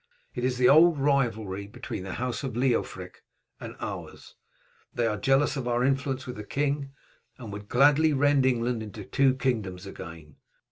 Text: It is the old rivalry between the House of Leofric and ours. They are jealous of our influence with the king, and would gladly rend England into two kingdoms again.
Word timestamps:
It 0.33 0.43
is 0.43 0.57
the 0.57 0.67
old 0.67 0.97
rivalry 0.99 1.67
between 1.67 2.01
the 2.01 2.13
House 2.15 2.43
of 2.43 2.57
Leofric 2.57 3.23
and 3.59 3.75
ours. 3.79 4.33
They 4.91 5.05
are 5.05 5.15
jealous 5.15 5.55
of 5.55 5.67
our 5.67 5.83
influence 5.83 6.25
with 6.25 6.37
the 6.37 6.43
king, 6.43 6.89
and 7.37 7.53
would 7.53 7.69
gladly 7.69 8.11
rend 8.11 8.43
England 8.43 8.81
into 8.81 9.03
two 9.03 9.35
kingdoms 9.35 9.85
again. 9.85 10.37